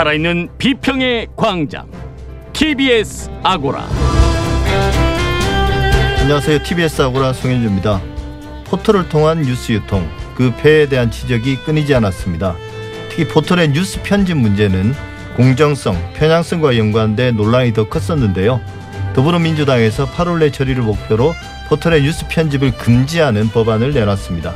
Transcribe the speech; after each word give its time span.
살아있는 0.00 0.48
비평의 0.56 1.26
광장 1.36 1.86
TBS 2.54 3.28
아고라 3.42 3.86
안녕하세요. 6.20 6.62
TBS 6.62 7.02
아고라 7.02 7.34
송현주입니다. 7.34 8.00
포털을 8.64 9.10
통한 9.10 9.42
뉴스 9.42 9.72
유통 9.72 10.08
그 10.34 10.54
폐해에 10.56 10.88
대한 10.88 11.10
지적이 11.10 11.56
끊이지 11.66 11.94
않았습니다. 11.94 12.56
특히 13.10 13.28
포털의 13.28 13.72
뉴스 13.72 14.00
편집 14.02 14.38
문제는 14.38 14.94
공정성, 15.36 16.14
편향성과 16.14 16.78
연관돼 16.78 17.32
논란이 17.32 17.74
더 17.74 17.86
컸었는데요. 17.86 18.58
더불어민주당에서 19.12 20.06
8월 20.06 20.38
내 20.38 20.50
처리를 20.50 20.82
목표로 20.82 21.34
포털의 21.68 22.04
뉴스 22.04 22.26
편집을 22.26 22.70
금지하는 22.78 23.50
법안을 23.50 23.92
내놨습니다. 23.92 24.54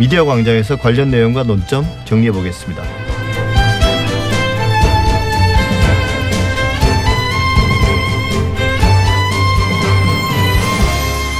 미디어 0.00 0.24
광장에서 0.24 0.78
관련 0.78 1.12
내용과 1.12 1.44
논점 1.44 1.86
정리해 2.06 2.32
보겠습니다. 2.32 3.09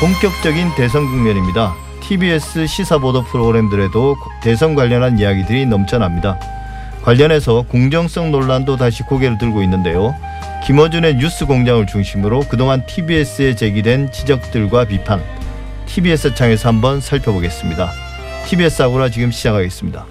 본격적인 0.00 0.74
대선 0.76 1.04
국면입니다. 1.04 1.74
TBS 2.00 2.66
시사보도 2.66 3.22
프로그램들에도 3.24 4.16
대선 4.42 4.74
관련한 4.74 5.18
이야기들이 5.18 5.66
넘쳐납니다. 5.66 6.40
관련해서 7.02 7.66
공정성 7.68 8.30
논란도 8.30 8.78
다시 8.78 9.02
고개를 9.02 9.36
들고 9.36 9.62
있는데요. 9.62 10.14
김어준의 10.64 11.16
뉴스 11.16 11.44
공장을 11.44 11.86
중심으로 11.86 12.46
그동안 12.48 12.86
TBS에 12.86 13.54
제기된 13.56 14.10
지적들과 14.10 14.86
비판, 14.86 15.22
TBS 15.84 16.34
창에서 16.34 16.70
한번 16.70 17.02
살펴보겠습니다. 17.02 17.92
TBS 18.46 18.80
아고라 18.80 19.10
지금 19.10 19.30
시작하겠습니다. 19.30 20.06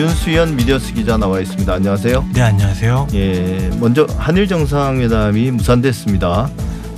윤수연 0.00 0.56
미디어스 0.56 0.94
기자 0.94 1.18
나와 1.18 1.40
있습니다. 1.40 1.70
안녕하세요. 1.74 2.30
네, 2.32 2.40
안녕하세요. 2.40 3.08
예, 3.12 3.68
먼저 3.78 4.06
한일 4.16 4.48
정상회담이 4.48 5.50
무산됐습니다. 5.50 6.48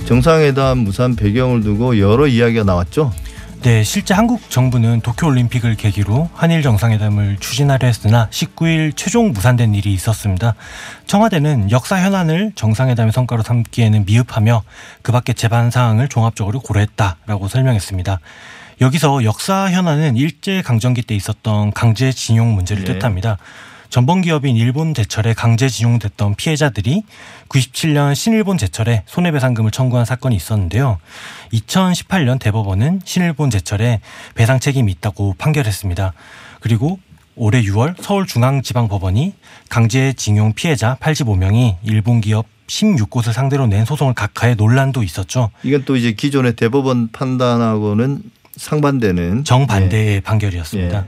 정상회담 0.05 0.77
무산 0.77 1.13
배경을 1.17 1.63
두고 1.63 1.99
여러 1.99 2.27
이야기가 2.27 2.63
나왔죠. 2.63 3.11
네, 3.61 3.83
실제 3.83 4.13
한국 4.13 4.49
정부는 4.49 5.01
도쿄올림픽을 5.01 5.75
계기로 5.75 6.29
한일 6.33 6.61
정상회담을 6.61 7.39
추진하려 7.41 7.87
했으나 7.87 8.29
19일 8.31 8.93
최종 8.95 9.33
무산된 9.33 9.75
일이 9.75 9.93
있었습니다. 9.93 10.55
청와대는 11.05 11.71
역사 11.71 11.99
현안을 11.99 12.53
정상회담의 12.55 13.11
성과로 13.11 13.43
삼기에는 13.43 14.05
미흡하며 14.05 14.63
그 15.01 15.11
밖의 15.11 15.35
제반 15.35 15.71
사항을 15.71 16.07
종합적으로 16.07 16.61
고려했다라고 16.61 17.49
설명했습니다. 17.49 18.21
여기서 18.81 19.23
역사 19.23 19.69
현안은 19.71 20.17
일제 20.17 20.61
강점기 20.61 21.03
때 21.03 21.15
있었던 21.15 21.71
강제징용 21.71 22.53
문제를 22.53 22.83
네. 22.83 22.93
뜻합니다. 22.93 23.37
전범 23.89 24.21
기업인 24.21 24.55
일본 24.55 24.95
제철에 24.95 25.35
강제징용됐던 25.35 26.33
피해자들이 26.33 27.03
97년 27.47 28.15
신일본 28.15 28.57
제철에 28.57 29.03
손해배상금을 29.05 29.69
청구한 29.69 30.05
사건이 30.05 30.35
있었는데요. 30.35 30.97
2018년 31.51 32.39
대법원은 32.39 33.01
신일본 33.05 33.51
제철에 33.51 34.01
배상 34.33 34.59
책임이 34.59 34.91
있다고 34.93 35.35
판결했습니다. 35.37 36.13
그리고 36.59 36.97
올해 37.35 37.61
6월 37.61 38.01
서울중앙지방법원이 38.01 39.35
강제징용 39.69 40.53
피해자 40.53 40.95
85명이 40.99 41.77
일본 41.83 42.19
기업 42.19 42.47
16곳을 42.65 43.31
상대로 43.33 43.67
낸 43.67 43.85
소송을 43.85 44.15
각하해 44.15 44.55
논란도 44.55 45.03
있었죠. 45.03 45.51
이건 45.61 45.85
또 45.85 45.95
이제 45.95 46.13
기존의 46.13 46.55
대법원 46.55 47.11
판단하고는 47.11 48.23
상반되는 48.55 49.43
정반대의 49.43 50.21
판결이었습니다. 50.21 50.97
예. 50.97 51.03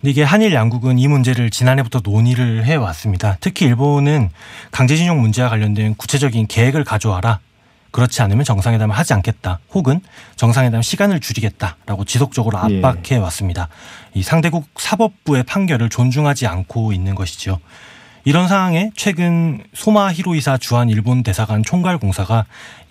근데 0.00 0.10
이게 0.10 0.22
한일 0.22 0.52
양국은 0.52 0.98
이 0.98 1.08
문제를 1.08 1.50
지난해부터 1.50 2.00
논의를 2.04 2.64
해 2.66 2.74
왔습니다. 2.74 3.36
특히 3.40 3.66
일본은 3.66 4.30
강제징용 4.70 5.20
문제와 5.20 5.48
관련된 5.48 5.94
구체적인 5.94 6.46
계획을 6.46 6.84
가져와라. 6.84 7.40
그렇지 7.90 8.22
않으면 8.22 8.44
정상회담을 8.44 8.96
하지 8.96 9.14
않겠다. 9.14 9.60
혹은 9.72 10.00
정상회담 10.34 10.82
시간을 10.82 11.20
줄이겠다라고 11.20 12.04
지속적으로 12.04 12.58
예. 12.68 12.78
압박해 12.78 13.16
왔습니다. 13.16 13.68
이 14.14 14.22
상대국 14.22 14.66
사법부의 14.76 15.44
판결을 15.44 15.88
존중하지 15.90 16.46
않고 16.48 16.92
있는 16.92 17.14
것이죠. 17.14 17.60
이런 18.24 18.48
상황에 18.48 18.90
최근 18.96 19.62
소마 19.74 20.12
히로이사 20.12 20.56
주한 20.58 20.88
일본 20.88 21.22
대사관 21.22 21.62
총괄 21.62 21.98
공사가 21.98 22.46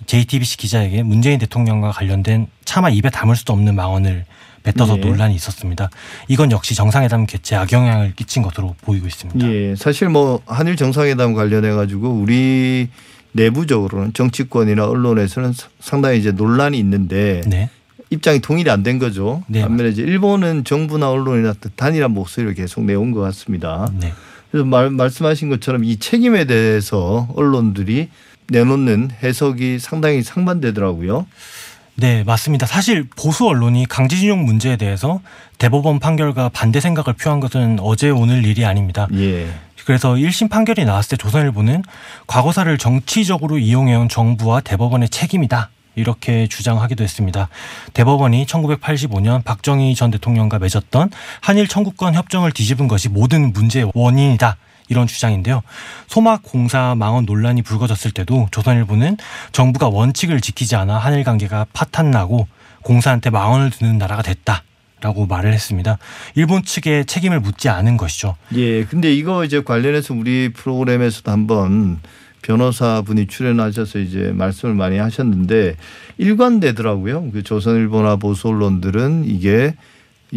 JTBC 0.05 0.57
기자에게 0.57 1.03
문재인 1.03 1.39
대통령과 1.39 1.91
관련된 1.91 2.47
차마 2.65 2.89
입에 2.89 3.09
담을 3.09 3.35
수도 3.35 3.53
없는 3.53 3.75
망언을 3.75 4.25
뱉어서 4.63 4.97
예. 4.97 5.01
논란이 5.01 5.35
있었습니다. 5.35 5.89
이건 6.27 6.51
역시 6.51 6.75
정상회담 6.75 7.25
개최에 7.25 7.57
악영향을 7.57 8.13
끼친 8.15 8.43
것으로 8.43 8.75
보이고 8.81 9.07
있습니다. 9.07 9.45
예, 9.47 9.75
사실 9.75 10.07
뭐 10.07 10.41
한일 10.45 10.77
정상회담 10.77 11.33
관련해 11.33 11.71
가지고 11.71 12.09
우리 12.11 12.87
내부적으로는 13.33 14.13
정치권이나 14.13 14.85
언론에서는 14.85 15.53
상당히 15.79 16.19
이제 16.19 16.31
논란이 16.31 16.77
있는데 16.79 17.41
네. 17.47 17.69
입장이 18.11 18.39
통일이 18.39 18.69
안 18.69 18.83
된 18.83 18.99
거죠. 18.99 19.43
네, 19.47 19.61
반면에 19.61 19.89
이제 19.89 20.03
일본은 20.03 20.63
정부나 20.63 21.09
언론이나 21.09 21.55
단일한 21.75 22.11
목소리를 22.11 22.53
계속 22.53 22.83
내온 22.85 23.11
것 23.11 23.21
같습니다. 23.21 23.89
네. 23.99 24.13
그래서 24.53 24.67
말, 24.67 24.91
말씀하신 24.91 25.49
것처럼 25.49 25.83
이 25.83 25.97
책임에 25.97 26.45
대해서 26.45 27.27
언론들이 27.35 28.09
내놓는 28.49 29.09
해석이 29.23 29.79
상당히 29.79 30.21
상반되더라고요. 30.21 31.25
네, 31.95 32.23
맞습니다. 32.23 32.67
사실 32.67 33.03
보수 33.15 33.47
언론이 33.47 33.87
강제징용 33.87 34.45
문제에 34.45 34.77
대해서 34.77 35.21
대법원 35.57 35.99
판결과 35.99 36.49
반대 36.49 36.79
생각을 36.79 37.15
표한 37.15 37.39
것은 37.39 37.79
어제 37.79 38.11
오늘 38.11 38.45
일이 38.45 38.63
아닙니다. 38.63 39.07
예. 39.15 39.47
그래서 39.85 40.13
1심 40.13 40.51
판결이 40.51 40.85
나왔을 40.85 41.17
때 41.17 41.17
조선일보는 41.17 41.81
과거사를 42.27 42.77
정치적으로 42.77 43.57
이용해온 43.57 44.07
정부와 44.07 44.61
대법원의 44.61 45.09
책임이다. 45.09 45.71
이렇게 45.95 46.47
주장하기도 46.47 47.03
했습니다. 47.03 47.49
대법원이 47.93 48.45
1985년 48.45 49.43
박정희 49.43 49.95
전 49.95 50.11
대통령과 50.11 50.59
맺었던 50.59 51.11
한일 51.41 51.67
청구권 51.67 52.15
협정을 52.15 52.51
뒤집은 52.51 52.87
것이 52.87 53.09
모든 53.09 53.53
문제의 53.53 53.91
원인이다. 53.93 54.57
이런 54.89 55.07
주장인데요. 55.07 55.61
소막 56.07 56.43
공사 56.43 56.93
망언 56.95 57.25
논란이 57.25 57.61
불거졌을 57.61 58.11
때도 58.11 58.49
조선일보는 58.51 59.17
정부가 59.51 59.87
원칙을 59.89 60.41
지키지 60.41 60.75
않아 60.75 60.97
한일 60.97 61.23
관계가 61.23 61.67
파탄나고 61.73 62.47
공사한테 62.83 63.29
망언을 63.29 63.71
듣는 63.71 63.97
나라가 63.97 64.21
됐다. 64.21 64.63
라고 65.01 65.25
말을 65.25 65.51
했습니다. 65.51 65.97
일본 66.33 66.63
측에 66.63 67.03
책임을 67.03 67.41
묻지 67.41 67.67
않은 67.67 67.97
것이죠. 67.97 68.37
예. 68.55 68.85
근데 68.85 69.13
이거 69.13 69.43
이제 69.43 69.61
관련해서 69.61 70.13
우리 70.13 70.53
프로그램에서도 70.53 71.29
한번 71.29 71.99
변호사분이 72.43 73.27
출연하셔서 73.27 73.99
이제 73.99 74.31
말씀을 74.35 74.75
많이 74.75 74.97
하셨는데 74.97 75.75
일관되더라고요. 76.19 77.31
그 77.31 77.41
조선일보나 77.41 78.17
보수 78.17 78.49
언론들은 78.49 79.23
이게 79.25 79.75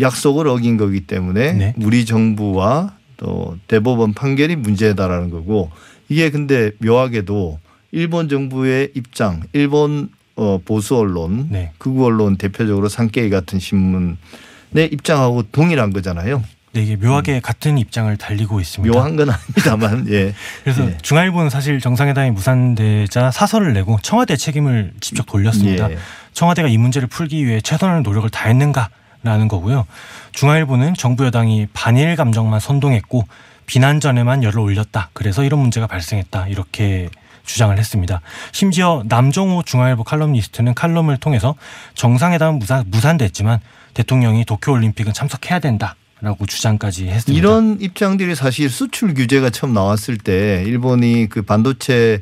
약속을 0.01 0.49
어긴 0.49 0.77
거기 0.79 1.01
때문에 1.03 1.53
네. 1.53 1.75
우리 1.79 2.07
정부와 2.07 2.97
또 3.19 3.59
대법원 3.67 4.15
판결이 4.15 4.57
문제다라는 4.57 5.31
거고 5.31 5.71
이게 6.09 6.31
근데 6.31 6.71
묘하게도 6.79 7.59
일본 7.93 8.29
정부의 8.29 8.91
입장, 8.95 9.43
일본 9.53 10.09
어 10.37 10.61
보수 10.63 10.97
언론, 10.97 11.49
네. 11.51 11.73
극우 11.79 12.05
언론 12.05 12.37
대표적으로 12.37 12.89
산케이 12.89 13.31
같은 13.31 13.59
신문의 13.59 14.17
입장하고 14.75 15.45
동일한 15.51 15.93
거잖아요. 15.93 16.43
네, 16.77 16.83
이게 16.83 16.97
묘하게 16.97 17.41
같은 17.41 17.79
입장을 17.79 18.15
달리고 18.19 18.61
있습니다. 18.61 18.95
묘한 18.95 19.17
건 19.17 19.31
아닙니다만 19.31 20.07
예. 20.11 20.35
그래서 20.63 20.87
예. 20.87 20.99
중앙일보는 21.01 21.49
사실 21.49 21.81
정상회담이 21.81 22.33
무산되자 22.33 23.31
사설을 23.31 23.73
내고 23.73 23.99
청와대 24.03 24.37
책임을 24.37 24.93
직접 25.01 25.25
돌렸습니다. 25.25 25.91
예. 25.91 25.97
청와대가 26.35 26.69
이 26.69 26.77
문제를 26.77 27.09
풀기 27.09 27.47
위해 27.47 27.63
최선의 27.63 28.03
노력을 28.03 28.29
다했는가라는 28.29 29.49
거고요. 29.49 29.87
중앙일보는 30.33 30.93
정부 30.95 31.25
여당이 31.25 31.69
반일 31.73 32.15
감정만 32.15 32.61
선동했고 32.61 33.27
비난 33.65 33.99
전에만 33.99 34.43
열을 34.43 34.59
올렸다. 34.59 35.09
그래서 35.15 35.45
이런 35.45 35.61
문제가 35.61 35.87
발생했다. 35.87 36.49
이렇게 36.49 37.09
주장을 37.47 37.77
했습니다. 37.79 38.21
심지어 38.53 39.03
남정호 39.07 39.63
중앙일보 39.63 40.05
칼럼니스트는 40.05 40.75
칼럼을 40.75 41.17
통해서 41.17 41.55
정상회담은 41.95 42.59
무산, 42.59 42.85
무산됐지만 42.89 43.61
대통령이 43.95 44.45
도쿄올림픽은 44.45 45.15
참석해야 45.15 45.61
된다 45.61 45.97
라고 46.21 46.47
주장까지 46.47 47.09
했습니다. 47.09 47.39
이런 47.39 47.79
입장들이 47.81 48.35
사실 48.35 48.71
수출 48.71 49.13
규제가 49.15 49.51
처음 49.51 49.73
나왔을 49.75 50.17
때 50.17 50.65
일본이 50.67 51.29
그 51.29 51.43
반도체 51.43 52.21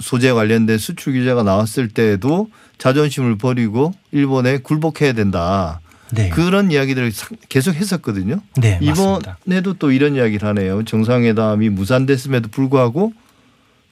소재 0.00 0.32
관련된 0.32 0.78
수출 0.78 1.12
규제가 1.14 1.42
나왔을 1.42 1.88
때도 1.88 2.48
자존심을 2.78 3.36
버리고 3.36 3.92
일본에 4.12 4.58
굴복해야 4.58 5.12
된다. 5.14 5.80
네. 6.12 6.28
그런 6.28 6.70
이야기들을 6.70 7.10
사- 7.12 7.28
계속 7.48 7.74
했었거든요. 7.74 8.40
네, 8.56 8.78
맞습니다. 8.80 9.38
이번에도 9.46 9.74
또 9.74 9.90
이런 9.90 10.14
이야기를 10.14 10.46
하네요. 10.50 10.84
정상회담이 10.84 11.70
무산됐음에도 11.70 12.50
불구하고 12.50 13.12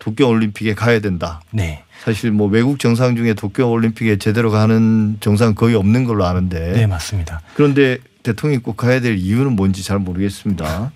도쿄 0.02 0.26
올림픽에 0.26 0.75
가야 0.75 0.99
된다. 0.99 1.40
네. 1.52 1.84
사실 2.02 2.32
뭐 2.32 2.49
외국 2.49 2.81
정상 2.81 3.14
중에 3.14 3.34
도쿄 3.34 3.70
올림픽에 3.70 4.16
제대로 4.16 4.50
가는 4.50 5.16
정상 5.20 5.54
거의 5.54 5.76
없는 5.76 6.04
걸로 6.04 6.25
아는데 6.25 6.72
네, 6.72 6.87
맞습니다. 6.88 7.40
그런데 7.54 7.99
대통령이 8.25 8.60
꼭 8.62 8.76
가야 8.76 9.00
될 9.00 9.16
이유는 9.16 9.52
뭔지 9.52 9.84
잘 9.84 10.00
모르겠습니다. 10.00 10.90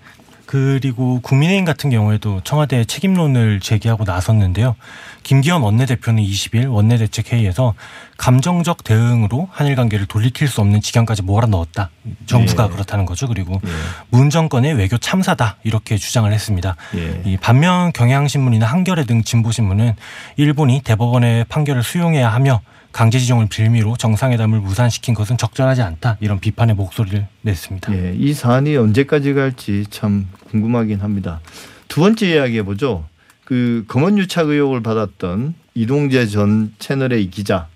그리고 0.47 1.19
국민의힘 1.21 1.65
같은 1.65 1.89
경우에도 1.89 2.39
청와대 2.45 2.85
책임론을 2.85 3.59
제기하고 3.59 4.05
나섰는데요. 4.05 4.75
김기현 5.23 5.61
원내대표는 5.61 6.23
20일 6.23 6.71
원내대책회의에서 6.71 7.73
감정적 8.15 8.85
대응으로 8.85 9.49
한일 9.51 9.75
관계를 9.75 10.05
돌이킬 10.05 10.47
수 10.47 10.61
없는 10.61 10.79
지경까지 10.79 11.21
몰아넣었다. 11.23 11.89
정부가 12.27 12.65
예. 12.65 12.69
그렇다는 12.69 13.05
거죠. 13.05 13.27
그리고 13.27 13.59
예. 13.65 13.69
문 14.09 14.29
정권의 14.29 14.73
외교 14.75 14.97
참사다 14.97 15.57
이렇게 15.63 15.97
주장을 15.97 16.31
했습니다. 16.31 16.77
예. 16.95 17.21
이 17.25 17.35
반면 17.35 17.91
경향신문이나 17.91 18.65
한겨레 18.65 19.03
등 19.03 19.23
진보신문은 19.23 19.95
일본이 20.37 20.81
대법원의 20.81 21.45
판결을 21.49 21.83
수용해야 21.83 22.29
하며 22.29 22.61
강제 22.97 23.19
지정을 23.19 23.45
빌미로 23.47 23.95
정상회담을 23.95 24.59
무산시킨 24.59 25.13
것은 25.13 25.37
적절하지 25.37 25.83
않다 25.83 26.17
이런 26.19 26.39
비판의 26.39 26.73
목소리를 26.73 27.27
냈습니다. 27.43 27.93
예, 27.93 28.15
이 28.17 28.33
사안이 28.33 28.75
언제까지 28.75 29.35
갈지 29.35 29.85
참 29.91 30.27
궁금하긴 30.49 31.01
합니다. 31.01 31.39
두 31.87 32.01
번째 32.01 32.27
이야기해 32.27 32.63
보죠. 32.63 33.05
그 33.45 33.85
검언 33.87 34.17
유착 34.17 34.49
의혹을 34.49 34.81
받았던 34.81 35.53
이동재 35.75 36.25
전 36.25 36.73
채널의 36.79 37.29
기자 37.29 37.67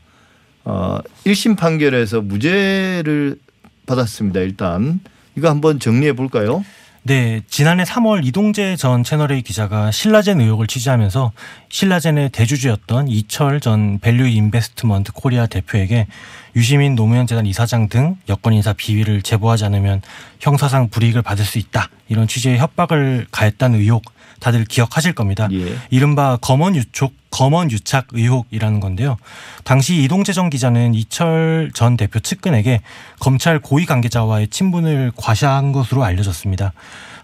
어 0.63 0.97
1심 1.25 1.55
판결에서 1.55 2.21
무죄를 2.21 3.37
받았습니다. 3.85 4.39
일단 4.39 5.01
이거 5.37 5.51
한번 5.51 5.79
정리해 5.79 6.13
볼까요? 6.13 6.65
네, 7.03 7.41
지난해 7.49 7.83
3월 7.83 8.23
이동재 8.23 8.75
전 8.75 9.03
채널A 9.03 9.41
기자가 9.41 9.89
신라젠 9.89 10.39
의혹을 10.39 10.67
취재하면서 10.67 11.31
신라젠의 11.69 12.29
대주주였던 12.29 13.07
이철 13.07 13.59
전 13.59 13.97
밸류 13.99 14.27
인베스트먼트 14.27 15.11
코리아 15.13 15.47
대표에게 15.47 16.05
유시민 16.55 16.93
노무현 16.93 17.25
재단 17.25 17.47
이사장 17.47 17.89
등 17.89 18.17
여권 18.29 18.53
인사 18.53 18.73
비위를 18.73 19.23
제보하지 19.23 19.65
않으면 19.65 20.03
형사상 20.39 20.89
불이익을 20.89 21.23
받을 21.23 21.43
수 21.43 21.57
있다. 21.57 21.89
이런 22.07 22.27
취지의 22.27 22.59
협박을 22.59 23.25
가했다는 23.31 23.79
의혹 23.79 24.03
다들 24.39 24.65
기억하실 24.65 25.13
겁니다. 25.13 25.47
예. 25.53 25.75
이른바 25.89 26.37
검언 26.39 26.75
유촉 26.75 27.13
검언 27.31 27.71
유착 27.71 28.07
의혹이라는 28.11 28.79
건데요. 28.79 29.17
당시 29.63 30.03
이동재 30.03 30.33
전 30.33 30.49
기자는 30.49 30.93
이철 30.93 31.71
전 31.73 31.97
대표 31.97 32.19
측근에게 32.19 32.81
검찰 33.19 33.59
고위 33.59 33.85
관계자와의 33.85 34.49
친분을 34.49 35.11
과시한 35.15 35.71
것으로 35.71 36.03
알려졌습니다. 36.03 36.73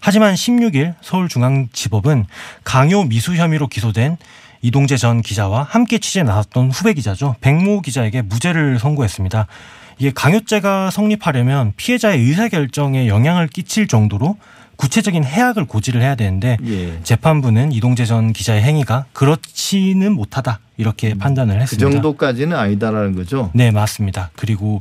하지만 0.00 0.34
16일 0.34 0.94
서울중앙지법은 1.02 2.26
강요 2.64 3.04
미수 3.04 3.36
혐의로 3.36 3.68
기소된 3.68 4.16
이동재 4.62 4.96
전 4.96 5.22
기자와 5.22 5.62
함께 5.62 5.98
취재에 5.98 6.22
나섰던 6.24 6.70
후배 6.70 6.94
기자죠. 6.94 7.36
백모 7.40 7.82
기자에게 7.82 8.22
무죄를 8.22 8.78
선고했습니다. 8.78 9.46
이게 9.98 10.12
강요죄가 10.12 10.90
성립하려면 10.90 11.72
피해자의 11.76 12.20
의사결정에 12.20 13.08
영향을 13.08 13.48
끼칠 13.48 13.88
정도로 13.88 14.36
구체적인 14.78 15.24
해악을 15.24 15.66
고지를 15.66 16.00
해야 16.00 16.14
되는데 16.14 16.56
예. 16.64 17.02
재판부는 17.02 17.72
이동재 17.72 18.06
전 18.06 18.32
기자의 18.32 18.62
행위가 18.62 19.06
그렇지는 19.12 20.12
못하다 20.12 20.60
이렇게 20.76 21.14
판단을 21.14 21.56
그 21.56 21.62
했습니다. 21.62 21.90
정도까지는 21.90 22.56
아니다라는 22.56 23.14
거죠. 23.16 23.50
네, 23.54 23.72
맞습니다. 23.72 24.30
그리고 24.36 24.80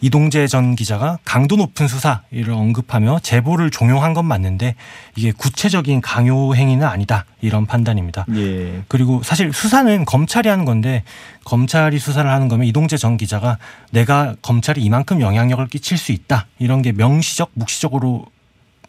이동재 0.00 0.46
전 0.46 0.74
기자가 0.76 1.18
강도 1.24 1.56
높은 1.56 1.88
수사를 1.88 2.50
언급하며 2.50 3.20
제보를 3.22 3.70
종용한 3.70 4.14
건 4.14 4.24
맞는데 4.24 4.76
이게 5.16 5.32
구체적인 5.32 6.00
강요 6.00 6.54
행위는 6.54 6.86
아니다 6.86 7.26
이런 7.42 7.66
판단입니다. 7.66 8.24
예. 8.34 8.82
그리고 8.88 9.22
사실 9.22 9.52
수사는 9.52 10.04
검찰이 10.06 10.48
하는 10.48 10.64
건데 10.64 11.04
검찰이 11.44 11.98
수사를 11.98 12.30
하는 12.30 12.48
거면 12.48 12.66
이동재 12.66 12.96
전 12.96 13.18
기자가 13.18 13.58
내가 13.90 14.34
검찰이 14.40 14.82
이만큼 14.82 15.20
영향력을 15.20 15.66
끼칠 15.68 15.98
수 15.98 16.12
있다 16.12 16.46
이런 16.58 16.80
게 16.80 16.92
명시적 16.92 17.50
묵시적으로 17.54 18.26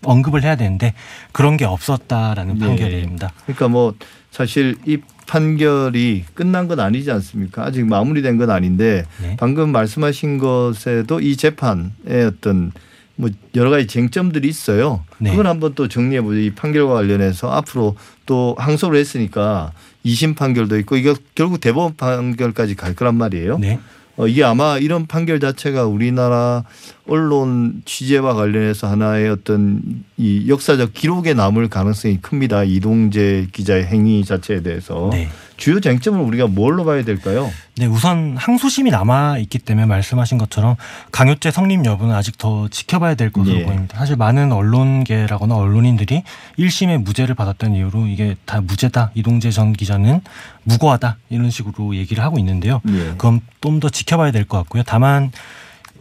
언급을 0.05 0.43
해야 0.43 0.55
되는데 0.55 0.93
그런 1.31 1.57
게 1.57 1.65
없었다라는 1.65 2.59
네. 2.59 2.65
판결입니다. 2.65 3.33
그러니까 3.43 3.67
뭐 3.67 3.95
사실 4.31 4.75
이 4.85 4.97
판결이 5.27 6.25
끝난 6.33 6.67
건 6.67 6.79
아니지 6.79 7.11
않습니까? 7.11 7.65
아직 7.65 7.85
마무리된 7.85 8.37
건 8.37 8.49
아닌데 8.49 9.05
네. 9.21 9.35
방금 9.39 9.71
말씀하신 9.71 10.37
것에도 10.37 11.19
이 11.19 11.35
재판의 11.35 12.25
어떤 12.27 12.71
뭐 13.15 13.29
여러 13.55 13.69
가지 13.69 13.87
쟁점들이 13.87 14.47
있어요. 14.47 15.03
네. 15.17 15.31
그걸 15.31 15.47
한번 15.47 15.73
또 15.73 15.87
정리해 15.87 16.21
보죠. 16.21 16.37
이 16.37 16.51
판결과 16.51 16.93
관련해서 16.93 17.49
앞으로 17.49 17.95
또 18.25 18.55
항소를 18.59 18.99
했으니까 18.99 19.71
2심 20.05 20.35
판결도 20.35 20.77
있고 20.79 20.97
이거 20.97 21.15
결국 21.33 21.61
대법원 21.61 21.95
판결까지 21.95 22.75
갈 22.75 22.93
거란 22.93 23.15
말이에요. 23.15 23.57
네. 23.57 23.79
어, 24.17 24.27
이게 24.27 24.43
아마 24.43 24.77
이런 24.77 25.07
판결 25.07 25.39
자체가 25.39 25.85
우리나라 25.85 26.63
언론 27.07 27.81
취재와 27.85 28.33
관련해서 28.33 28.87
하나의 28.87 29.29
어떤 29.29 29.81
이 30.17 30.45
역사적 30.47 30.93
기록에 30.93 31.33
남을 31.33 31.69
가능성이 31.69 32.21
큽니다. 32.21 32.63
이동재 32.63 33.47
기자의 33.51 33.85
행위 33.85 34.23
자체에 34.23 34.61
대해서 34.61 35.09
네. 35.11 35.27
주요 35.57 35.79
쟁점을 35.79 36.19
우리가 36.19 36.47
뭘로 36.47 36.83
봐야 36.85 37.03
될까요? 37.03 37.49
네, 37.77 37.85
우선 37.85 38.35
항소심이 38.37 38.91
남아 38.91 39.37
있기 39.39 39.59
때문에 39.59 39.85
말씀하신 39.85 40.37
것처럼 40.37 40.75
강요죄 41.11 41.51
성립 41.51 41.85
여부는 41.85 42.13
아직 42.13 42.37
더 42.37 42.67
지켜봐야 42.67 43.15
될 43.15 43.31
것으로 43.31 43.59
예. 43.61 43.65
보입니다. 43.65 43.97
사실 43.97 44.15
많은 44.15 44.51
언론계라거나 44.51 45.55
언론인들이 45.55 46.23
1심에 46.59 47.01
무죄를 47.03 47.35
받았다는 47.35 47.75
이유로 47.75 48.07
이게 48.07 48.35
다 48.45 48.61
무죄다. 48.61 49.11
이동재 49.13 49.51
전 49.51 49.73
기자는 49.73 50.21
무고하다. 50.63 51.17
이런 51.29 51.49
식으로 51.49 51.95
얘기를 51.95 52.23
하고 52.23 52.37
있는데요. 52.39 52.81
예. 52.89 53.09
그건 53.11 53.41
좀더 53.61 53.89
지켜봐야 53.89 54.31
될 54.31 54.45
것 54.45 54.57
같고요. 54.59 54.83
다만 54.85 55.31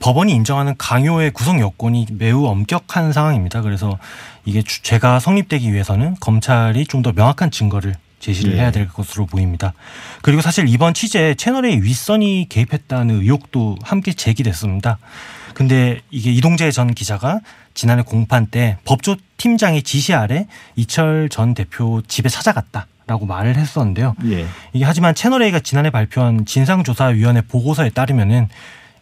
법원이 0.01 0.33
인정하는 0.35 0.75
강요의 0.77 1.31
구성 1.31 1.61
요건이 1.61 2.09
매우 2.19 2.45
엄격한 2.47 3.13
상황입니다. 3.13 3.63
그래서 3.63 3.99
이게 4.45 4.61
주- 4.63 4.83
죄가 4.83 5.19
성립되기 5.21 5.73
위해서는 5.73 6.17
검찰이 6.21 6.87
좀 6.87 7.03
더 7.03 7.13
명확한 7.13 7.51
증거를 7.51 7.95
제시를 8.25 8.55
예. 8.55 8.61
해야 8.61 8.71
될 8.71 8.89
것으로 8.89 9.27
보입니다. 9.27 9.75
그리고 10.23 10.41
사실 10.41 10.67
이번 10.69 10.95
취재에 10.95 11.35
채널의 11.35 11.83
윗선이 11.83 12.47
개입했다는 12.49 13.21
의혹도 13.21 13.77
함께 13.83 14.13
제기됐습니다. 14.13 14.99
근데 15.53 16.01
이게 16.11 16.33
이동재 16.33 16.71
전 16.71 16.95
기자가 16.95 17.41
지난해 17.75 18.03
공판 18.03 18.47
때 18.47 18.79
법조 18.85 19.17
팀장의 19.37 19.83
지시 19.83 20.15
아래 20.15 20.47
이철 20.75 21.29
전 21.29 21.55
대표 21.55 22.01
집에 22.09 22.29
찾아갔다 22.29 22.87
라고 23.07 23.27
말을 23.27 23.57
했었는데요. 23.57 24.15
예. 24.31 24.47
이게 24.73 24.85
하지만 24.85 25.15
채널A가 25.15 25.61
지난해 25.61 25.91
발표한 25.91 26.47
진상조사위원회 26.47 27.43
보고서에 27.43 27.91
따르면은 27.91 28.49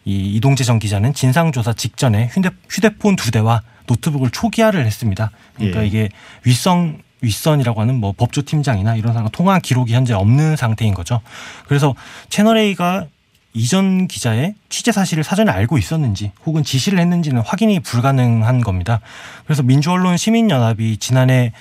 이 0.03 0.35
이동재 0.35 0.65
전 0.65 0.79
기자는 0.79 1.13
진상조사 1.13 1.71
직전에 1.73 2.27
휴대, 2.27 2.49
휴대폰 2.69 3.15
두 3.15 3.31
대와 3.31 3.61
노트북을 3.87 4.31
초기화를 4.31 4.85
했습니다. 4.85 5.31
그러니까 5.55 5.83
예. 5.83 5.87
이게 5.87 6.09
윗선 6.43 7.02
윗선이라고 7.23 7.81
하는 7.81 7.95
뭐 7.95 8.13
법조팀장이나 8.15 8.95
이런 8.95 9.13
사람 9.13 9.29
통화 9.31 9.59
기록이 9.59 9.93
현재 9.93 10.13
없는 10.13 10.55
상태인 10.55 10.93
거죠. 10.93 11.21
그래서 11.67 11.95
채널A가 12.29 13.07
이전 13.53 14.07
기자의 14.07 14.55
취재 14.69 14.91
사실을 14.91 15.23
사전에 15.23 15.51
알고 15.51 15.77
있었는지 15.77 16.31
혹은 16.45 16.63
지시를 16.63 16.99
했는지는 16.99 17.41
확인이 17.41 17.79
불가능한 17.79 18.61
겁니다. 18.61 18.99
그래서 19.45 19.63
민주언론 19.63 20.17
시민연합이 20.17 20.97
지난해 20.97 21.53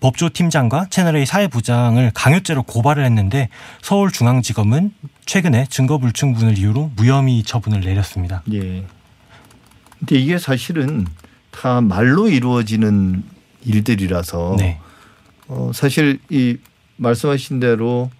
법조팀장과 0.00 0.86
채널A 0.90 1.26
사회부장을 1.26 2.12
강요죄로 2.14 2.62
고발을 2.62 3.04
했는데 3.04 3.48
서울중앙지검은 3.82 4.92
최근에 5.26 5.66
증거불충분을 5.68 6.56
이유로 6.58 6.92
무혐의 6.94 7.42
처분을 7.42 7.80
내렸습니다. 7.80 8.42
예. 8.52 8.84
근데 9.98 10.16
이게 10.16 10.38
사실은 10.38 11.06
다 11.50 11.80
말로 11.80 12.28
이루어지는 12.28 13.24
일들이라서 13.64 14.56
네. 14.58 14.78
어, 15.48 15.70
사실 15.74 16.18
이 16.30 16.56
말씀하신 16.96 17.60
대로 17.60 18.10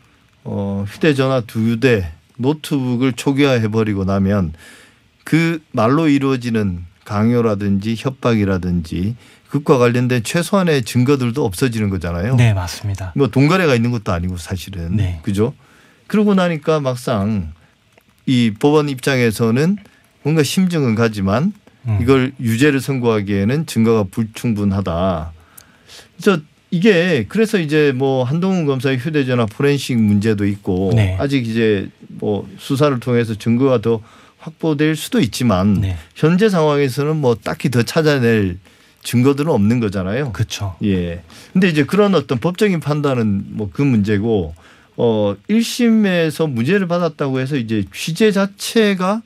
어, 0.44 0.85
휴대전화 0.88 1.42
두 1.42 1.78
대 1.80 2.12
노트북을 2.37 3.12
초기화해 3.14 3.68
버리고 3.68 4.04
나면 4.04 4.52
그 5.25 5.62
말로 5.73 6.08
이루어지는 6.08 6.85
강요라든지 7.04 7.97
협박이라든지 7.99 9.16
그것과 9.49 9.78
관련된 9.78 10.23
최소한의 10.23 10.82
증거들도 10.85 11.44
없어지는 11.44 11.90
거잖아요. 11.90 12.37
네, 12.37 12.52
맞습니다. 12.54 13.12
뭐 13.16 13.28
동거래가 13.28 13.75
있는 13.75 13.90
것도 13.90 14.12
아니고 14.12 14.37
사실은 14.37 14.97
네. 14.97 15.18
그죠? 15.23 15.54
그러고 16.06 16.35
나니까 16.35 16.80
막상 16.80 17.52
이 18.26 18.52
법원 18.58 18.88
입장에서는 18.88 19.76
뭔가 20.23 20.42
심증은 20.42 20.94
가지만 20.94 21.52
음. 21.87 21.99
이걸 22.02 22.32
유죄를 22.40 22.80
선고하기에는 22.80 23.66
증거가 23.66 24.04
불충분하다. 24.11 25.32
그래서 26.20 26.42
이게 26.70 27.25
그래서 27.28 27.58
이제 27.58 27.92
뭐 27.94 28.25
한동훈 28.25 28.66
검사의 28.66 28.98
휴대전화 28.98 29.46
포렌식 29.46 29.98
문제도 29.98 30.46
있고 30.46 30.92
네. 30.94 31.16
아직 31.18 31.46
이제 31.46 31.88
뭐 32.08 32.48
수사를 32.58 32.98
통해서 33.00 33.34
증거가 33.34 33.80
더 33.80 34.00
확보될 34.38 34.96
수도 34.96 35.20
있지만 35.20 35.80
네. 35.80 35.96
현재 36.14 36.48
상황에서는 36.48 37.16
뭐 37.16 37.34
딱히 37.37 37.70
더 37.70 37.82
찾아낼 37.82 38.58
증거들은 39.02 39.50
없는 39.50 39.80
거잖아요. 39.80 40.32
그렇죠. 40.32 40.76
예. 40.84 41.22
근데 41.52 41.68
이제 41.68 41.84
그런 41.84 42.14
어떤 42.14 42.38
법적인 42.38 42.80
판단은 42.80 43.44
뭐 43.56 43.70
그 43.72 43.82
문제고 43.82 44.54
어 44.96 45.37
1심에서 45.48 46.50
무죄를 46.50 46.88
받았다고 46.88 47.38
해서 47.40 47.56
이제 47.56 47.84
취재 47.94 48.32
자체가 48.32 49.22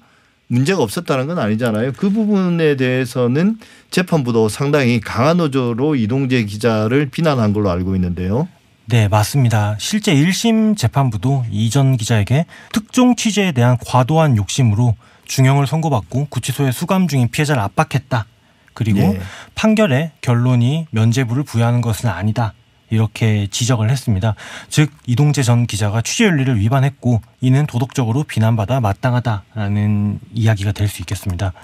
문제가 0.53 0.83
없었다는 0.83 1.29
건 1.29 1.39
아니잖아요. 1.39 1.93
그 1.97 2.11
부분에 2.11 2.77
대해서는 2.77 3.59
재판부도 3.91 4.51
상당히 4.51 5.01
강한 5.01 5.41
어조로 5.41 5.97
이동재 5.97 6.45
기자를 6.45 7.07
비난한 7.07 7.55
걸로 7.55 7.71
알고 7.71 7.95
있는데요. 7.95 8.49
네, 8.85 9.09
맞습니다. 9.09 9.77
실제 9.79 10.15
1심 10.15 10.77
재판부도 10.77 11.47
이전 11.51 11.97
기자에게 11.97 12.45
특종 12.71 13.17
취재에 13.17 13.53
대한 13.53 13.79
과도한 13.87 14.37
욕심으로 14.37 14.95
중형을 15.25 15.67
선고받고 15.67 16.27
구치소에 16.29 16.71
수감 16.71 17.09
중인 17.09 17.31
피해자를 17.31 17.63
압박했다. 17.63 18.27
그리고 18.75 18.99
네. 18.99 19.21
판결에 19.55 20.13
결론이 20.21 20.89
면죄부를 20.91 21.45
부여하는 21.45 21.81
것은 21.81 22.11
아니다. 22.11 22.53
이렇게 22.93 23.49
지적을 23.51 23.91
했습니다. 23.91 24.35
즉 24.69 24.91
이동재 25.07 25.43
전 25.43 25.67
기자가 25.67 26.03
취재 26.03 26.25
윤리를 26.25 26.61
위반했고 26.61 27.23
이는 27.41 27.67
도덕적으로 27.67 28.23
비난받아 28.25 28.81
마땅하다라는 28.81 30.21
이야기가 30.35 30.73
될 30.73 30.93
수 30.93 31.01
있겠습니다. 31.01 31.55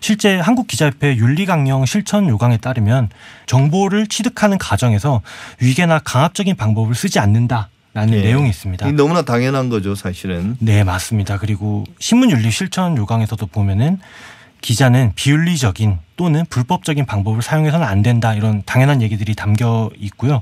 실제 0.00 0.36
한국기자협회 0.40 1.16
윤리강령 1.16 1.86
실천 1.86 2.28
요강에 2.28 2.56
따르면 2.56 3.08
정보를 3.46 4.08
취득하는 4.08 4.58
과정에서 4.58 5.22
위계나 5.60 6.00
강압적인 6.00 6.56
방법을 6.56 6.96
쓰지 6.96 7.20
않는다 7.20 7.68
라는 7.92 8.14
예. 8.14 8.22
내용이 8.22 8.48
있습니다. 8.50 8.90
너무나 8.92 9.22
당연한 9.22 9.68
거죠, 9.68 9.94
사실은. 9.94 10.56
네, 10.58 10.82
맞습니다. 10.82 11.38
그리고 11.38 11.84
신문윤리 12.00 12.50
실천 12.50 12.96
요강에서도 12.96 13.46
보면은 13.46 14.00
기자는 14.64 15.12
비윤리적인 15.14 15.98
또는 16.16 16.46
불법적인 16.48 17.04
방법을 17.04 17.42
사용해서는 17.42 17.86
안 17.86 18.00
된다 18.00 18.32
이런 18.32 18.62
당연한 18.64 19.02
얘기들이 19.02 19.34
담겨 19.34 19.90
있고요. 19.98 20.40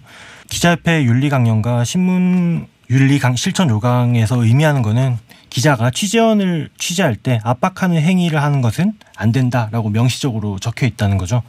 기자협회 0.48 1.02
윤리 1.02 1.28
강령과 1.28 1.82
신문 1.82 2.68
윤리 2.88 3.18
강 3.18 3.34
실천 3.34 3.68
요강에서 3.68 4.44
의미하는 4.44 4.82
거는 4.82 5.18
기자가 5.50 5.90
취재원을 5.90 6.70
취재할 6.78 7.16
때 7.16 7.40
압박하는 7.42 8.00
행위를 8.00 8.40
하는 8.40 8.62
것은 8.62 8.92
안 9.16 9.32
된다라고 9.32 9.90
명시적으로 9.90 10.60
적혀 10.60 10.86
있다는 10.86 11.18
거죠. 11.18 11.42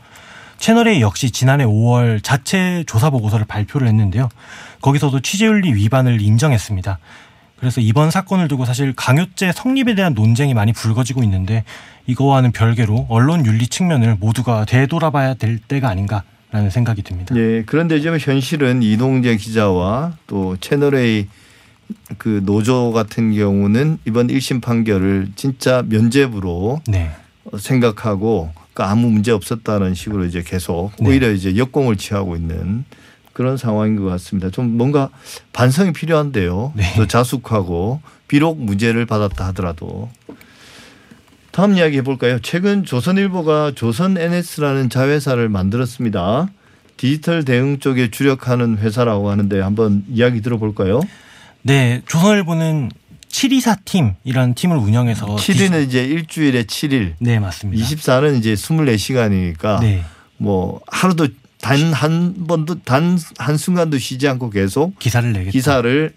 채널A 0.58 1.00
역시 1.00 1.30
지난해 1.30 1.66
5월 1.66 2.24
자체 2.24 2.84
조사 2.88 3.12
보고서를 3.12 3.46
발표를 3.46 3.88
했는데요. 3.88 4.30
거기서도 4.82 5.20
취재윤리 5.20 5.76
위반을 5.76 6.22
인정했습니다. 6.22 6.98
그래서 7.64 7.80
이번 7.80 8.12
사건을 8.12 8.50
두고 8.50 8.66
사실 8.66 8.92
강요죄 8.94 9.54
성립에 9.54 9.96
대한 9.96 10.14
논쟁이 10.14 10.54
많이 10.54 10.74
불거지고 10.74 11.24
있는데 11.24 11.64
이거와는 12.08 12.52
별개로 12.52 13.06
언론 13.08 13.46
윤리 13.46 13.68
측면을 13.68 14.18
모두가 14.20 14.66
되돌아봐야 14.66 15.36
될 15.36 15.60
때가 15.60 15.88
아닌가 15.88 16.24
라는 16.52 16.70
생각이 16.70 17.04
듭니다. 17.04 17.34
예. 17.38 17.64
그런데 17.66 18.02
지금 18.02 18.20
현실은 18.20 18.84
이동재 18.84 19.38
기자와 19.38 20.18
또 20.28 20.58
채널A 20.58 21.30
그 22.18 22.42
노조 22.44 22.92
같은 22.92 23.34
경우는 23.34 24.00
이번 24.06 24.28
1심 24.28 24.62
판결을 24.62 25.30
진짜 25.38 25.86
면죄부로 25.88 26.82
네. 26.86 27.12
생각하고 27.58 28.52
그 28.74 28.84
아무 28.84 29.10
문제 29.10 29.32
없었다는 29.32 29.94
식으로 29.94 30.26
이제 30.26 30.44
계속 30.46 30.92
네. 31.00 31.08
오히려 31.08 31.32
이제 31.32 31.56
역공을 31.56 31.96
취하고 31.96 32.36
있는 32.36 32.84
그런 33.34 33.58
상황인 33.58 33.96
것 33.98 34.06
같습니다. 34.06 34.50
좀 34.50 34.78
뭔가 34.78 35.10
반성이 35.52 35.92
필요한데요. 35.92 36.74
네. 36.76 36.94
더 36.96 37.08
자숙하고 37.08 38.02
비록 38.28 38.62
무죄를 38.62 39.06
받았다 39.06 39.48
하더라도 39.48 40.10
다음 41.52 41.76
이야기 41.78 41.98
해볼까요? 41.98 42.40
최근 42.40 42.84
조선일보가 42.84 43.74
조선 43.76 44.18
NS라는 44.18 44.90
자회사를 44.90 45.50
만들었습니다. 45.50 46.48
디지털 46.98 47.44
대응 47.44 47.80
쪽에 47.80 48.10
주력하는 48.10 48.78
회사라고 48.78 49.30
하는데 49.30 49.60
한번 49.60 50.04
이야기 50.10 50.42
들어볼까요? 50.42 51.02
네, 51.62 52.02
조선일보는 52.08 52.90
724 53.30 53.76
팀이라는 53.86 54.54
팀을 54.54 54.78
운영해서 54.78 55.26
7일은 55.36 55.86
이제 55.86 56.04
일주일에 56.04 56.64
7일, 56.64 57.14
네, 57.20 57.40
맞습니다. 57.40 57.84
24는 57.84 58.38
이제 58.38 58.54
24시간이니까 58.54 59.80
네. 59.82 60.04
뭐 60.38 60.82
하루도 60.88 61.28
단 61.64 61.94
한 61.94 62.46
번도 62.48 62.84
단 62.84 63.18
한 63.38 63.58
순간도 63.58 63.98
쉬지 63.98 64.28
않고 64.28 64.50
계속 64.50 65.00
기사를 65.00 65.32
내겠다. 65.32 65.52
기사를 65.52 66.14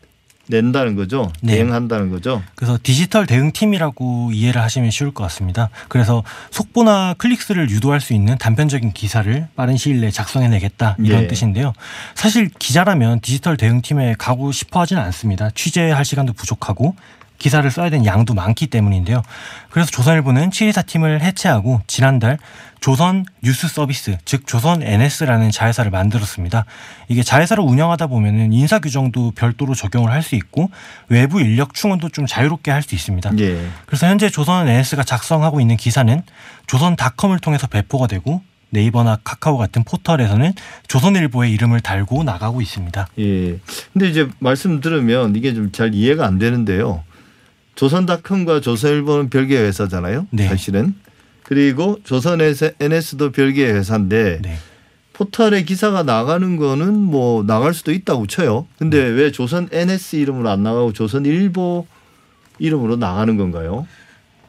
낸다는 0.48 0.94
거죠. 0.94 1.32
네. 1.42 1.54
대응한다는 1.56 2.08
거죠. 2.10 2.40
그래서 2.54 2.78
디지털 2.80 3.26
대응팀이라고 3.26 4.30
이해를 4.32 4.62
하시면 4.62 4.90
쉬울 4.92 5.12
것 5.12 5.24
같습니다. 5.24 5.70
그래서 5.88 6.22
속보나 6.52 7.14
클릭수를 7.18 7.68
유도할 7.70 8.00
수 8.00 8.12
있는 8.12 8.38
단편적인 8.38 8.92
기사를 8.92 9.48
빠른 9.56 9.76
시일 9.76 10.00
내에 10.00 10.10
작성해내겠다 10.12 10.96
이런 11.00 11.24
예. 11.24 11.26
뜻인데요. 11.26 11.72
사실 12.14 12.48
기자라면 12.60 13.20
디지털 13.20 13.56
대응팀에 13.56 14.14
가고 14.18 14.52
싶어 14.52 14.80
하지는 14.82 15.02
않습니다. 15.02 15.50
취재할 15.50 16.04
시간도 16.04 16.32
부족하고 16.34 16.94
기사를 17.38 17.68
써야 17.70 17.90
되는 17.90 18.06
양도 18.06 18.34
많기 18.34 18.66
때문인데요. 18.66 19.22
그래서 19.70 19.90
조선일보는 19.90 20.50
724 20.50 20.82
팀을 20.82 21.20
해체하고 21.22 21.82
지난달 21.86 22.38
조선 22.80 23.24
뉴스 23.42 23.68
서비스, 23.68 24.16
즉 24.24 24.46
조선 24.46 24.82
NS라는 24.82 25.50
자회사를 25.50 25.90
만들었습니다. 25.90 26.64
이게 27.08 27.22
자회사를 27.22 27.62
운영하다 27.64 28.06
보면은 28.08 28.52
인사 28.52 28.78
규정도 28.78 29.32
별도로 29.32 29.74
적용을 29.74 30.10
할 30.12 30.22
수 30.22 30.34
있고 30.34 30.70
외부 31.08 31.40
인력 31.40 31.74
충원도 31.74 32.08
좀 32.10 32.26
자유롭게 32.26 32.70
할 32.70 32.82
수 32.82 32.94
있습니다. 32.94 33.32
예. 33.38 33.66
그래서 33.86 34.06
현재 34.06 34.28
조선 34.28 34.68
NS가 34.68 35.02
작성하고 35.04 35.60
있는 35.60 35.76
기사는 35.76 36.22
조선닷컴을 36.66 37.38
통해서 37.38 37.66
배포가 37.66 38.06
되고 38.06 38.42
네이버나 38.70 39.18
카카오 39.24 39.56
같은 39.56 39.84
포털에서는 39.84 40.52
조선일보의 40.88 41.52
이름을 41.52 41.80
달고 41.80 42.24
나가고 42.24 42.60
있습니다. 42.60 43.06
예. 43.18 43.58
근데 43.92 44.08
이제 44.08 44.28
말씀 44.40 44.80
들으면 44.80 45.34
이게 45.36 45.54
좀 45.54 45.70
잘 45.72 45.94
이해가 45.94 46.26
안 46.26 46.38
되는데요. 46.38 47.02
조선닷컴과 47.76 48.60
조선일보는 48.60 49.30
별개의 49.30 49.64
회사잖아요. 49.66 50.26
네. 50.30 50.48
사실은. 50.48 50.94
그리고 51.44 52.00
조선 52.02 52.40
NS도 52.40 53.30
별개의 53.30 53.74
회사인데 53.74 54.40
네. 54.42 54.56
포털에 55.12 55.62
기사가 55.62 56.02
나가는 56.02 56.56
거는 56.56 56.94
뭐 56.94 57.44
나갈 57.44 57.72
수도 57.72 57.92
있다고 57.92 58.26
쳐요. 58.26 58.66
근데 58.78 58.98
네. 59.02 59.08
왜 59.10 59.30
조선 59.30 59.68
NS 59.70 60.16
이름으로 60.16 60.50
안 60.50 60.62
나가고 60.62 60.92
조선일보 60.92 61.86
이름으로 62.58 62.96
나가는 62.96 63.36
건가요? 63.36 63.86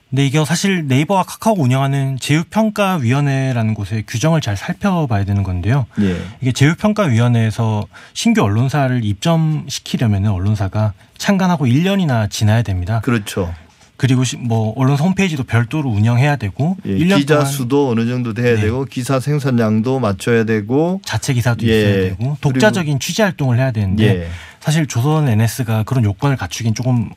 근데 0.10 0.26
이게 0.26 0.44
사실 0.46 0.88
네이버와 0.88 1.24
카카오 1.24 1.56
운영하는 1.60 2.18
제휴평가위원회라는 2.20 3.74
곳의 3.74 4.04
규정을 4.08 4.40
잘 4.40 4.56
살펴봐야 4.56 5.26
되는 5.26 5.44
건데요. 5.44 5.86
예. 6.00 6.18
이게 6.40 6.54
제휴평가위원회에서 6.54 7.86
신규 8.14 8.42
언론사를 8.42 9.04
입점시키려면 9.04 10.28
언론사가 10.28 10.94
창간하고 11.18 11.66
1년이나 11.66 12.30
지나야 12.30 12.62
됩니다. 12.62 13.02
그렇죠. 13.04 13.54
그리고 13.98 14.24
시- 14.24 14.38
뭐 14.38 14.74
언론사 14.78 15.04
홈페이지도 15.04 15.44
별도로 15.44 15.90
운영해야 15.90 16.38
되고 16.38 16.78
예. 16.86 16.92
1년 16.98 17.18
기자 17.18 17.44
수도 17.44 17.90
어느 17.90 18.06
정도 18.08 18.34
돼야 18.34 18.56
네. 18.56 18.62
되고 18.62 18.86
기사 18.86 19.20
생산량도 19.20 20.00
맞춰야 20.00 20.46
되고 20.46 21.02
자체 21.04 21.34
기사도 21.34 21.68
예. 21.68 21.80
있어야 21.80 21.94
되고 22.10 22.38
독자적인 22.40 23.00
취재 23.00 23.24
활동을 23.24 23.58
해야 23.58 23.72
되는데 23.72 24.04
예. 24.24 24.28
사실 24.62 24.86
조선 24.88 25.28
NS가 25.28 25.84
그런 25.84 26.04
요건을 26.06 26.38
갖추긴 26.38 26.74
조금 26.76 27.10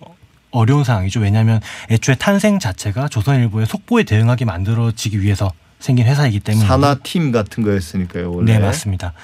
어려운 0.50 0.84
상황이죠. 0.84 1.20
왜냐하면 1.20 1.60
애초에 1.90 2.14
탄생 2.16 2.58
자체가 2.58 3.08
조선일보의 3.08 3.66
속보에 3.66 4.02
대응하게 4.04 4.44
만들어지기 4.44 5.20
위해서 5.20 5.52
생긴 5.78 6.06
회사이기 6.06 6.40
때문에 6.40 6.66
산하 6.66 6.96
팀 7.02 7.32
같은 7.32 7.62
거였으니까요. 7.62 8.32
원래. 8.32 8.52
네 8.52 8.58
맞습니다. 8.58 9.14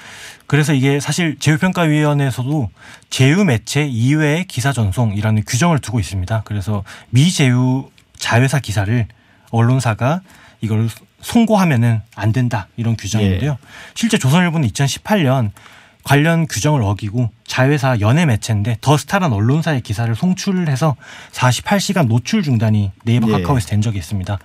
그래서 0.47 0.73
이게 0.73 0.99
사실 0.99 1.37
제휴평가위원회에서도 1.39 2.69
제휴 3.09 3.43
매체 3.43 3.85
이외의 3.85 4.45
기사 4.45 4.71
전송이라는 4.73 5.43
규정을 5.45 5.79
두고 5.79 5.99
있습니다. 5.99 6.41
그래서 6.45 6.83
미제휴 7.11 7.89
자회사 8.17 8.59
기사를 8.59 9.05
언론사가 9.51 10.21
이걸 10.61 10.89
송고하면은 11.21 12.01
안 12.15 12.31
된다 12.31 12.67
이런 12.77 12.95
규정인데요. 12.95 13.51
예. 13.51 13.67
실제 13.93 14.17
조선일보는 14.17 14.67
2018년 14.69 15.51
관련 16.07 16.47
규정을 16.47 16.83
어기고 16.83 17.31
자회사 17.45 17.99
연예 17.99 18.25
매체인데 18.25 18.77
더스타란 18.79 19.33
언론사의 19.33 19.81
기사를 19.81 20.15
송출을 20.15 20.69
해서 20.69 20.95
48시간 21.33 22.07
노출 22.07 22.43
중단이 22.43 22.93
네이버 23.03 23.27
예. 23.27 23.33
카카오에서 23.33 23.67
된 23.67 23.81
적이 23.81 23.97
있습니다. 23.97 24.39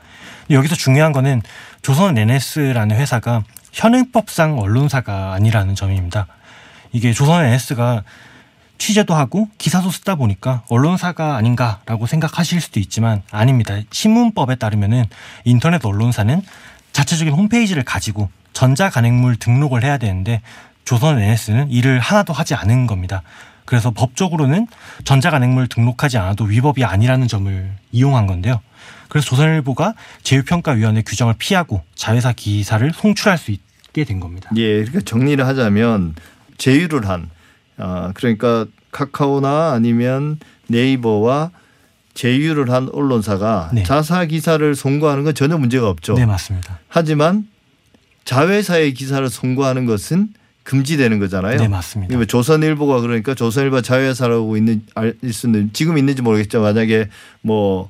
여기서 0.50 0.74
중요한 0.74 1.12
거는 1.12 1.40
조선 1.80 2.18
NS라는 2.18 2.96
회사가 2.96 3.44
현행법상 3.70 4.58
언론사가 4.58 5.34
아니라는 5.34 5.76
점입니다. 5.76 6.26
이게 6.90 7.12
조선 7.12 7.44
NS가 7.44 8.02
취재도 8.78 9.14
하고 9.14 9.48
기사도 9.56 9.92
쓰다 9.92 10.16
보니까 10.16 10.64
언론사가 10.68 11.36
아닌가라고 11.36 12.08
생각하실 12.08 12.60
수도 12.60 12.80
있지만 12.80 13.22
아닙니다. 13.30 13.76
신문법에 13.92 14.56
따르면은 14.56 15.04
인터넷 15.44 15.86
언론사는 15.86 16.42
자체적인 16.90 17.32
홈페이지를 17.32 17.84
가지고 17.84 18.30
전자간행물 18.52 19.36
등록을 19.36 19.84
해야 19.84 19.96
되는데 19.96 20.42
조선 20.84 21.18
NS는 21.18 21.70
이를 21.70 21.98
하나도 21.98 22.32
하지 22.32 22.54
않은 22.54 22.86
겁니다. 22.86 23.22
그래서 23.64 23.90
법적으로는 23.90 24.66
전자간행물 25.04 25.68
등록하지 25.68 26.18
않아도 26.18 26.44
위법이 26.44 26.84
아니라는 26.84 27.28
점을 27.28 27.70
이용한 27.92 28.26
건데요. 28.26 28.60
그래서 29.08 29.26
조선일보가 29.26 29.94
제휴평가위원회 30.22 31.02
규정을 31.02 31.34
피하고 31.38 31.82
자회사 31.94 32.32
기사를 32.32 32.90
송출할 32.92 33.38
수 33.38 33.50
있, 33.50 33.60
하게 33.92 34.04
된 34.04 34.20
겁니다. 34.20 34.50
예, 34.56 34.78
그러니까 34.78 35.00
정리를 35.04 35.46
하자면 35.46 36.14
제휴를 36.58 37.08
한 37.08 37.28
아, 37.76 38.12
그러니까 38.14 38.66
카카오나 38.90 39.72
아니면 39.72 40.38
네이버와 40.68 41.50
제휴를 42.14 42.70
한 42.70 42.88
언론사가 42.92 43.70
네. 43.72 43.82
자사 43.84 44.24
기사를 44.24 44.74
송고하는 44.74 45.24
건 45.24 45.34
전혀 45.34 45.56
문제가 45.56 45.88
없죠. 45.88 46.14
네, 46.14 46.26
맞습니다. 46.26 46.78
하지만 46.88 47.46
자회사의 48.24 48.94
기사를 48.94 49.28
송고하는 49.28 49.86
것은 49.86 50.28
금지되는 50.64 51.18
거잖아요. 51.18 51.58
네, 51.58 51.68
맞습니다. 51.68 52.24
조선일보가 52.24 53.00
그러니까 53.00 53.34
조선일보 53.34 53.82
자회사라고 53.82 54.56
있는 54.56 54.82
알 54.94 55.14
수는 55.30 55.70
지금 55.72 55.98
있는지 55.98 56.22
모르겠죠. 56.22 56.60
만약에 56.60 57.08
뭐뭐 57.42 57.88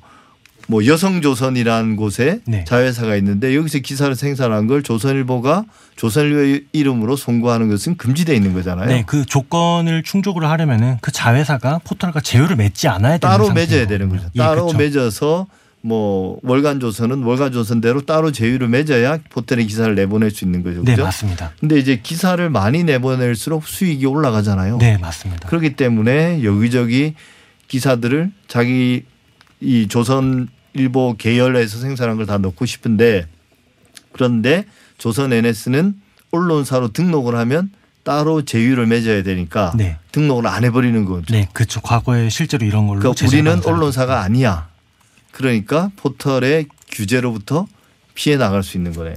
여성조선이라는 0.85 1.95
곳에 1.95 2.39
네. 2.45 2.63
자회사가 2.65 3.15
있는데 3.17 3.55
여기서 3.55 3.79
기사를 3.79 4.15
생산한 4.15 4.67
걸 4.67 4.81
조선일보가 4.81 5.65
조선일보 5.95 6.65
이름으로 6.71 7.15
송고하는 7.15 7.69
것은 7.69 7.97
금지돼 7.97 8.35
있는 8.35 8.53
거잖아요. 8.53 8.87
네, 8.87 9.03
그 9.05 9.25
조건을 9.25 10.01
충족을 10.03 10.43
하려면은 10.45 10.97
그 11.01 11.11
자회사가 11.11 11.81
포털과 11.83 12.21
제휴를 12.21 12.55
맺지 12.55 12.87
않아야 12.87 13.17
되는 13.17 13.19
따로 13.19 13.51
맺어야 13.51 13.85
되는 13.87 14.09
거죠. 14.09 14.25
예, 14.33 14.39
따로 14.39 14.65
그렇죠. 14.67 14.77
맺어서 14.77 15.47
뭐 15.85 16.39
월간 16.43 16.79
조선은 16.79 17.23
월간 17.23 17.51
조선대로 17.51 18.01
따로 18.01 18.31
제휴를 18.31 18.69
맺어야 18.69 19.19
포털에 19.29 19.65
기사를 19.65 19.93
내보낼 19.93 20.31
수 20.31 20.45
있는 20.45 20.63
거죠. 20.63 20.81
네, 20.83 20.91
그죠? 20.93 21.03
맞습니다. 21.03 21.51
근데 21.59 21.77
이제 21.77 21.99
기사를 22.01 22.49
많이 22.49 22.85
내보낼수록 22.85 23.67
수익이 23.67 24.05
올라가잖아요. 24.05 24.77
네, 24.77 24.97
맞습니다. 24.97 25.49
그렇기 25.49 25.75
때문에 25.75 26.43
여기저기 26.43 27.15
기사들을 27.67 28.31
자기 28.47 29.03
이 29.59 29.87
조선일보 29.89 31.15
계열에서 31.17 31.77
생산한 31.79 32.15
걸 32.15 32.25
다 32.27 32.37
넣고 32.37 32.65
싶은데 32.65 33.27
그런데 34.13 34.65
조선 34.97 35.33
NS는 35.33 35.95
언론사로 36.31 36.93
등록을 36.93 37.35
하면 37.35 37.71
따로 38.03 38.43
제휴를 38.43 38.87
맺어야 38.87 39.23
되니까 39.23 39.73
네. 39.75 39.97
등록을 40.13 40.47
안 40.47 40.63
해버리는 40.63 41.03
거죠. 41.03 41.25
네, 41.33 41.47
그렇죠. 41.51 41.81
과거에 41.81 42.29
실제로 42.29 42.65
이런 42.65 42.87
걸로 42.87 42.99
그러니까 43.01 43.25
우리는 43.27 43.65
언론사가 43.65 44.21
아니야. 44.21 44.69
그러니까 45.33 45.91
포털의 45.97 46.67
규제로부터 46.89 47.67
피해 48.13 48.37
나갈 48.37 48.63
수 48.63 48.77
있는 48.77 48.93
거네요. 48.93 49.15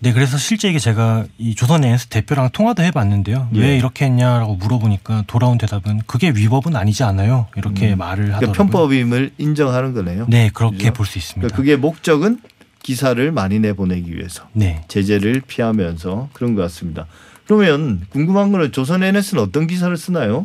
네, 0.00 0.12
그래서 0.12 0.36
실제 0.36 0.68
이게 0.68 0.78
제가 0.78 1.24
이 1.38 1.54
조선 1.54 1.82
NS 1.82 2.08
대표랑 2.08 2.50
통화도 2.50 2.82
해봤는데요. 2.82 3.48
예. 3.54 3.58
왜 3.58 3.78
이렇게 3.78 4.04
했냐라고 4.04 4.56
물어보니까 4.56 5.24
돌아온 5.26 5.56
대답은 5.56 6.02
그게 6.06 6.28
위법은 6.28 6.76
아니지 6.76 7.04
않아요. 7.04 7.46
이렇게 7.56 7.94
말을 7.94 8.26
그러니까 8.26 8.36
하더라고요. 8.36 8.52
편법임을 8.52 9.30
인정하는 9.38 9.94
거네요. 9.94 10.26
네, 10.28 10.50
그렇게 10.52 10.76
그죠? 10.76 10.92
볼수 10.92 11.18
있습니다. 11.18 11.40
그러니까 11.40 11.56
그게 11.56 11.76
목적은 11.76 12.40
기사를 12.82 13.32
많이 13.32 13.60
내보내기 13.60 14.14
위해서 14.14 14.46
네, 14.52 14.82
제재를 14.88 15.40
피하면서 15.46 16.28
그런 16.34 16.54
것 16.54 16.60
같습니다. 16.62 17.06
그러면 17.46 18.02
궁금한 18.10 18.52
거는 18.52 18.72
조선 18.72 19.02
NS는 19.02 19.42
어떤 19.42 19.66
기사를 19.66 19.96
쓰나요? 19.96 20.42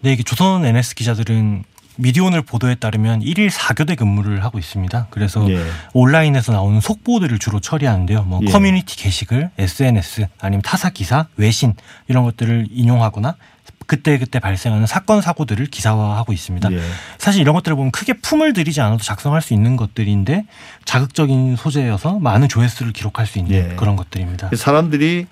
네, 0.00 0.12
이게 0.12 0.22
조선 0.22 0.66
NS 0.66 0.94
기자들은 0.94 1.64
미디어오늘 1.98 2.42
보도에 2.42 2.76
따르면 2.76 3.22
일일 3.22 3.48
4교대 3.48 3.96
근무를 3.96 4.44
하고 4.44 4.58
있습니다. 4.58 5.08
그래서 5.10 5.48
예. 5.50 5.60
온라인에서 5.92 6.52
나오는 6.52 6.80
속보들을 6.80 7.38
주로 7.40 7.60
처리하는데요. 7.60 8.22
뭐 8.22 8.40
예. 8.46 8.50
커뮤니티 8.50 8.96
게시글, 8.96 9.50
SNS 9.58 10.28
아니면 10.40 10.62
타사 10.62 10.90
기사, 10.90 11.26
외신 11.36 11.74
이런 12.06 12.24
것들을 12.24 12.68
인용하거나 12.70 13.34
그때 13.86 14.18
그때 14.18 14.38
발생하는 14.38 14.86
사건 14.86 15.20
사고들을 15.20 15.66
기사화하고 15.66 16.32
있습니다. 16.32 16.72
예. 16.72 16.80
사실 17.18 17.40
이런 17.40 17.54
것들을 17.54 17.76
보면 17.76 17.90
크게 17.90 18.14
품을 18.14 18.52
들이지 18.52 18.80
않아도 18.80 19.02
작성할 19.02 19.42
수 19.42 19.52
있는 19.52 19.76
것들인데 19.76 20.44
자극적인 20.84 21.56
소재여서 21.56 22.20
많은 22.20 22.48
조회수를 22.48 22.92
기록할 22.92 23.26
수 23.26 23.38
있는 23.38 23.52
예. 23.52 23.74
그런 23.76 23.96
것들입니다. 23.96 24.50
사람들이 24.54 25.26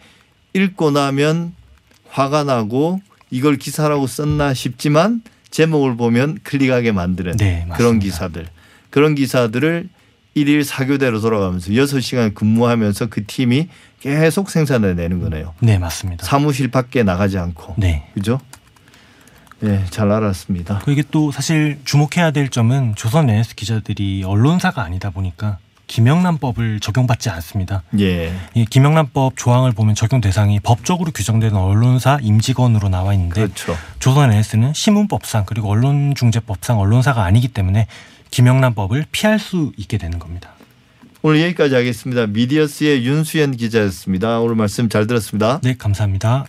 읽고 0.55 0.91
나면 0.91 1.55
화가 2.09 2.43
나고 2.43 3.01
이걸 3.31 3.57
기사라고 3.57 4.07
썼나 4.07 4.55
싶지만 4.55 5.23
제목을 5.57 5.97
보면 5.97 6.41
클릭하게 6.43 6.93
만드는 6.93 7.39
네. 7.39 7.67
그런 7.77 7.99
기사들. 7.99 8.47
그런 8.91 9.15
기사들을 9.15 9.89
일일 10.35 10.65
사교대로 10.65 11.23
돌아가면서 11.23 11.71
6시간 11.71 12.35
근무하면서 12.35 13.07
그 13.07 13.25
팀이 13.25 13.69
계속 14.01 14.51
생산해 14.51 14.93
내는 14.93 15.19
거네요. 15.19 15.55
네, 15.61 15.79
맞습니다. 15.79 16.27
사무실 16.27 16.71
밖에 16.71 17.03
나가지 17.03 17.39
않고. 17.39 17.77
네. 17.79 18.07
그죠? 18.13 18.39
네, 19.61 19.83
잘 19.89 20.13
알았습니다. 20.13 20.81
그 20.85 20.93
이게 20.93 21.03
또 21.11 21.33
사실 21.33 21.79
주목해야 21.87 22.33
될 22.33 22.51
점은 22.51 22.95
조선 22.95 23.31
NS 23.31 23.55
기자들이 23.55 24.25
언론사가 24.25 24.83
아니다 24.83 25.09
보니까 25.09 25.57
김영란법을 25.87 26.81
적용받지 26.81 27.31
않습니다. 27.31 27.83
예. 27.99 28.33
이 28.55 28.65
김영란법 28.65 29.35
조항을 29.37 29.73
보면 29.73 29.95
적용 29.95 30.21
대상이 30.21 30.61
법적으로 30.61 31.13
규정되는 31.13 31.57
언론사 31.57 32.19
임직원으로 32.23 32.89
나와 32.89 33.15
있는데 33.15 33.43
그렇죠. 33.43 33.77
조선 33.99 34.33
NS는 34.33 34.75
신문법상 34.75 35.45
그리고 35.47 35.71
언론중재법상 35.71 36.79
언론사가 36.79 37.25
아니기 37.25 37.49
때문에 37.49 37.87
김영란법을 38.31 39.07
피할 39.13 39.39
수 39.39 39.73
있게 39.77 39.99
되는 39.99 40.19
겁니다. 40.19 40.51
오늘 41.23 41.43
여기까지 41.43 41.75
하겠습니다. 41.75 42.27
미디어스의 42.27 43.05
윤수연 43.05 43.57
기자였습니다. 43.57 44.41
오늘 44.41 44.55
말씀 44.55 44.89
잘 44.89 45.07
들었습니다. 45.07 45.61
네, 45.63 45.75
감사합니다. 45.77 46.47